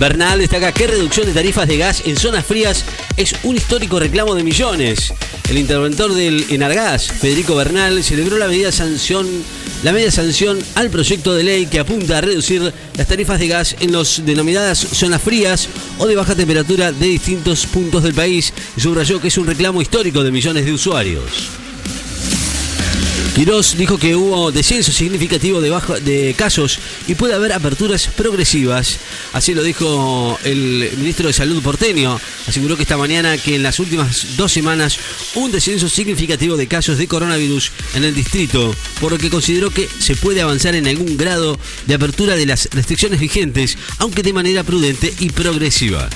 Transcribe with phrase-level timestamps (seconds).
[0.00, 2.86] Bernal destaca que reducción de tarifas de gas en zonas frías
[3.18, 5.12] es un histórico reclamo de millones.
[5.50, 9.28] El interventor del Enargas, Federico Bernal, celebró la medida sanción,
[9.82, 13.76] la media sanción al proyecto de ley que apunta a reducir las tarifas de gas
[13.80, 15.68] en las denominadas zonas frías
[15.98, 19.82] o de baja temperatura de distintos puntos del país y subrayó que es un reclamo
[19.82, 21.59] histórico de millones de usuarios.
[23.34, 25.70] Quirós dijo que hubo descenso significativo de,
[26.02, 28.98] de casos y puede haber aperturas progresivas.
[29.32, 32.20] Así lo dijo el ministro de Salud porteño.
[32.48, 34.98] Aseguró que esta mañana que en las últimas dos semanas
[35.36, 39.88] un descenso significativo de casos de coronavirus en el distrito, por lo que consideró que
[39.98, 44.64] se puede avanzar en algún grado de apertura de las restricciones vigentes, aunque de manera
[44.64, 46.10] prudente y progresiva.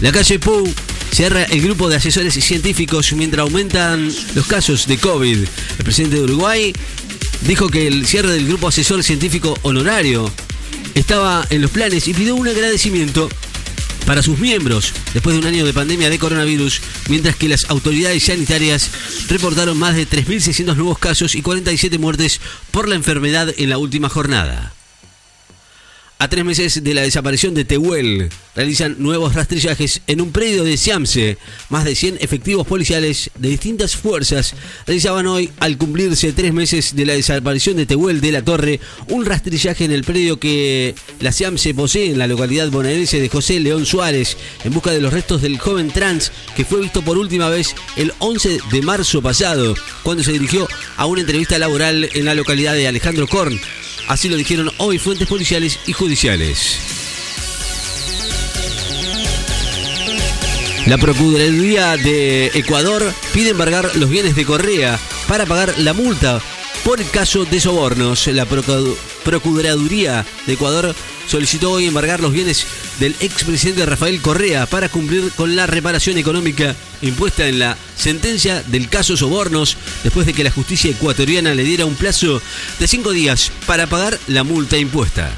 [0.00, 0.66] La calle Pou
[1.12, 5.38] Cierra el grupo de asesores y científicos mientras aumentan los casos de COVID.
[5.78, 6.72] El presidente de Uruguay
[7.42, 10.30] dijo que el cierre del grupo asesor científico honorario
[10.94, 13.28] estaba en los planes y pidió un agradecimiento
[14.06, 18.22] para sus miembros después de un año de pandemia de coronavirus, mientras que las autoridades
[18.24, 18.90] sanitarias
[19.28, 24.08] reportaron más de 3.600 nuevos casos y 47 muertes por la enfermedad en la última
[24.08, 24.72] jornada.
[26.20, 30.76] A tres meses de la desaparición de Tehuel, realizan nuevos rastrillajes en un predio de
[30.76, 31.38] Siamse.
[31.68, 37.06] Más de 100 efectivos policiales de distintas fuerzas realizaban hoy, al cumplirse tres meses de
[37.06, 41.72] la desaparición de Tehuel de la Torre, un rastrillaje en el predio que la Siamse
[41.72, 45.60] posee en la localidad bonaerense de José León Suárez, en busca de los restos del
[45.60, 50.32] joven trans que fue visto por última vez el 11 de marzo pasado, cuando se
[50.32, 50.66] dirigió
[50.96, 53.60] a una entrevista laboral en la localidad de Alejandro Korn.
[54.08, 56.78] Así lo dijeron hoy fuentes policiales y judiciales.
[60.86, 64.98] La Procuraduría de Ecuador pide embargar los bienes de Correa
[65.28, 66.40] para pagar la multa
[66.84, 68.26] por el caso de sobornos.
[68.28, 68.46] La
[69.24, 70.94] Procuraduría de Ecuador
[71.28, 72.66] solicitó hoy embargar los bienes
[72.98, 78.88] del expresidente Rafael Correa para cumplir con la reparación económica impuesta en la sentencia del
[78.88, 82.40] caso Sobornos después de que la justicia ecuatoriana le diera un plazo
[82.78, 85.30] de cinco días para pagar la multa impuesta.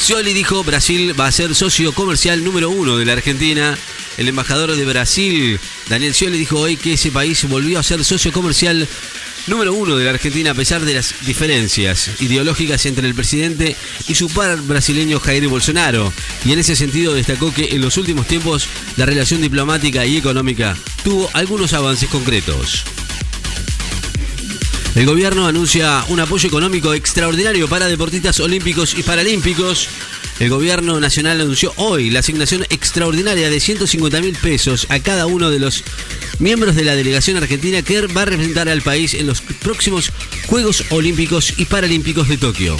[0.00, 3.76] Scioli dijo Brasil va a ser socio comercial número uno de la Argentina.
[4.16, 8.32] El embajador de Brasil, Daniel Scioli, dijo hoy que ese país volvió a ser socio
[8.32, 8.88] comercial
[9.48, 13.76] número uno de la Argentina a pesar de las diferencias ideológicas entre el presidente
[14.06, 16.12] y su par brasileño Jair Bolsonaro.
[16.44, 20.76] Y en ese sentido destacó que en los últimos tiempos la relación diplomática y económica
[21.02, 22.84] tuvo algunos avances concretos.
[24.94, 29.88] El gobierno anuncia un apoyo económico extraordinario para deportistas olímpicos y paralímpicos.
[30.40, 35.50] El gobierno nacional anunció hoy la asignación extraordinaria de 150 mil pesos a cada uno
[35.50, 35.82] de los
[36.38, 40.12] miembros de la delegación argentina que va a representar al país en los próximos
[40.46, 42.76] Juegos Olímpicos y Paralímpicos de Tokio.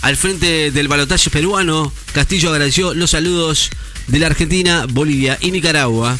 [0.00, 3.70] Al frente del balotaje peruano, Castillo agradeció los saludos
[4.06, 6.18] de la Argentina, Bolivia y Nicaragua.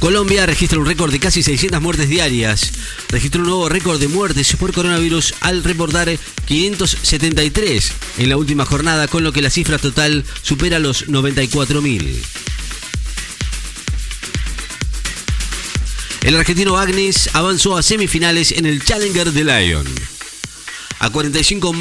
[0.00, 2.72] Colombia registra un récord de casi 600 muertes diarias.
[3.08, 9.08] Registró un nuevo récord de muertes por coronavirus al reportar 573 en la última jornada,
[9.08, 12.14] con lo que la cifra total supera los 94.000.
[16.22, 19.86] El argentino Agnes avanzó a semifinales en el Challenger de Lyon.
[20.98, 21.74] A 45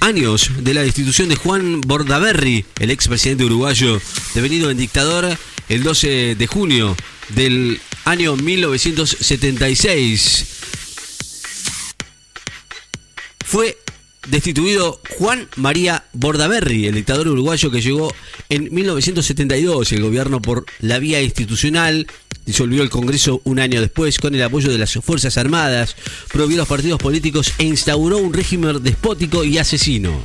[0.00, 4.00] años de la destitución de Juan Bordaberry, el expresidente uruguayo
[4.34, 5.36] devenido en dictador,
[5.68, 6.96] el 12 de junio
[7.34, 10.46] del año 1976.
[13.44, 13.76] Fue
[14.28, 18.14] destituido Juan María Bordaberry, el dictador uruguayo que llegó
[18.48, 19.92] en 1972.
[19.92, 22.06] El gobierno por la vía institucional
[22.46, 25.96] disolvió el Congreso un año después con el apoyo de las Fuerzas Armadas,
[26.32, 30.24] prohibió los partidos políticos e instauró un régimen despótico y asesino.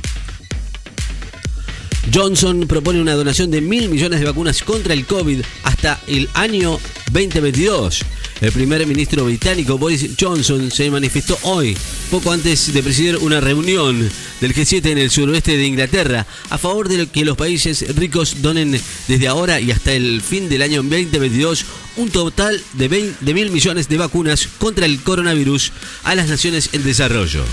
[2.12, 6.78] Johnson propone una donación de mil millones de vacunas contra el COVID hasta el año
[7.12, 8.02] 2022.
[8.40, 11.76] El primer ministro británico Boris Johnson se manifestó hoy,
[12.10, 14.10] poco antes de presidir una reunión
[14.40, 18.78] del G7 en el suroeste de Inglaterra, a favor de que los países ricos donen
[19.08, 21.64] desde ahora y hasta el fin del año 2022
[21.96, 25.72] un total de, de mil millones de vacunas contra el coronavirus
[26.04, 27.44] a las naciones en desarrollo.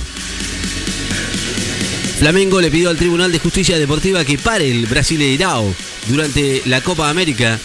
[2.19, 5.74] Flamengo le pidió al Tribunal de Justicia Deportiva que pare el Brasileirao
[6.07, 7.60] durante la Copa América.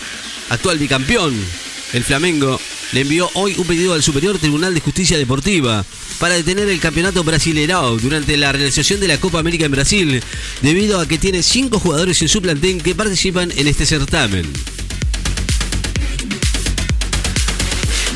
[0.51, 1.35] Actual bicampeón,
[1.93, 2.61] el Flamengo
[2.93, 5.85] le envió hoy un pedido al Superior Tribunal de Justicia Deportiva
[6.19, 10.23] para detener el campeonato Brasileirao durante la realización de la Copa América en Brasil,
[10.63, 14.47] debido a que tiene cinco jugadores en su plantel que participan en este certamen.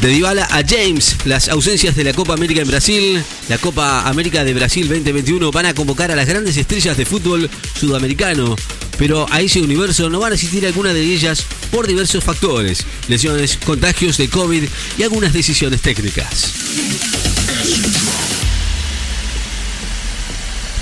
[0.02, 4.42] De Dybala a James, las ausencias de la Copa América en Brasil, la Copa América
[4.42, 8.56] de Brasil 2021 van a convocar a las grandes estrellas de fútbol sudamericano,
[8.98, 13.56] pero a ese universo no van a asistir algunas de ellas por diversos factores, lesiones,
[13.64, 14.64] contagios de COVID
[14.98, 16.52] y algunas decisiones técnicas.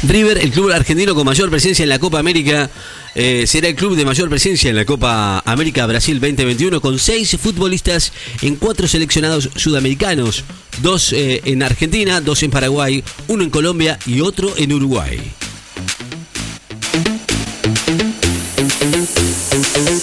[0.03, 2.71] River, el club argentino con mayor presencia en la Copa América,
[3.15, 7.37] eh, será el club de mayor presencia en la Copa América Brasil 2021 con seis
[7.41, 8.13] futbolistas
[8.43, 10.45] en cuatro seleccionados sudamericanos,
[10.83, 15.21] dos eh, en Argentina, dos en Paraguay, uno en Colombia y otro en Uruguay.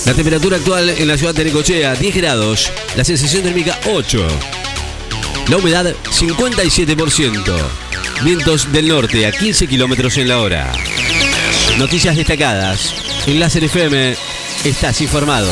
[0.05, 2.71] La temperatura actual en la ciudad de Necochea, 10 grados.
[2.95, 4.25] La sensación térmica, 8.
[5.49, 7.55] La humedad, 57%.
[8.23, 10.71] Vientos del norte a 15 kilómetros en la hora.
[11.77, 12.95] Noticias destacadas.
[13.27, 14.15] En Láser FM
[14.65, 15.51] estás informado.